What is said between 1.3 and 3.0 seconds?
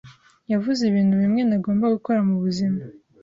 ntagomba gukora mubuzima